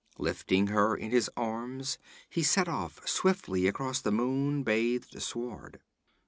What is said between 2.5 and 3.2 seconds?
off